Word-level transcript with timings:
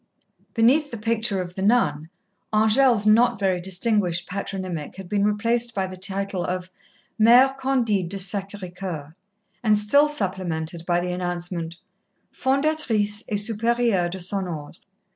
Beneath 0.55 0.89
the 0.89 0.97
picture 0.97 1.43
of 1.43 1.53
the 1.53 1.61
nun, 1.61 2.09
Angèle's 2.51 3.05
not 3.05 3.39
very 3.39 3.61
distinguished 3.61 4.27
patronymic 4.27 4.95
had 4.95 5.07
been 5.07 5.23
replaced 5.23 5.75
by 5.75 5.85
the 5.85 5.95
title 5.95 6.43
of 6.43 6.71
"Mère 7.19 7.55
Candide 7.55 8.09
de 8.09 8.17
Sacré 8.17 8.75
Coeur," 8.75 9.15
and 9.63 9.77
still 9.77 10.09
supplemented 10.09 10.87
by 10.87 10.99
the 11.01 11.11
announcement: 11.13 11.75
"Fondatrice 12.33 13.21
et 13.29 13.35
Supérieure 13.37 14.09
de 14.09 14.19
son 14.19 14.47
Ordre." 14.47 14.79